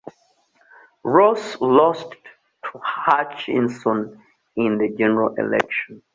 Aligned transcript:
Ross 1.03 1.61
lost 1.61 2.09
to 2.63 2.79
Hutchinson 2.83 4.19
in 4.55 4.79
the 4.79 4.89
general 4.97 5.35
election. 5.35 6.01